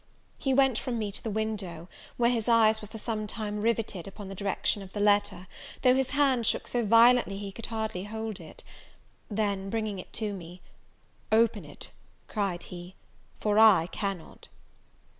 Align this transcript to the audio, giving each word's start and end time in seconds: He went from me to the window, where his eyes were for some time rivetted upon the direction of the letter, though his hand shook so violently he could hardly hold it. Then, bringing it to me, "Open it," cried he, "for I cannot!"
He 0.39 0.51
went 0.51 0.79
from 0.79 0.97
me 0.97 1.11
to 1.11 1.21
the 1.21 1.29
window, 1.29 1.87
where 2.17 2.31
his 2.31 2.49
eyes 2.49 2.81
were 2.81 2.87
for 2.87 2.97
some 2.97 3.27
time 3.27 3.61
rivetted 3.61 4.07
upon 4.07 4.29
the 4.29 4.33
direction 4.33 4.81
of 4.81 4.93
the 4.93 4.99
letter, 4.99 5.45
though 5.83 5.93
his 5.93 6.09
hand 6.09 6.47
shook 6.47 6.67
so 6.67 6.83
violently 6.83 7.37
he 7.37 7.51
could 7.51 7.67
hardly 7.67 8.05
hold 8.05 8.39
it. 8.39 8.63
Then, 9.29 9.69
bringing 9.69 9.99
it 9.99 10.11
to 10.13 10.33
me, 10.33 10.59
"Open 11.31 11.63
it," 11.63 11.91
cried 12.27 12.63
he, 12.63 12.95
"for 13.39 13.59
I 13.59 13.85
cannot!" 13.91 14.47